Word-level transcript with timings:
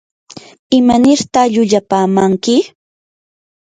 ¿imanirta 0.79 1.41
llullapamanki? 1.53 2.55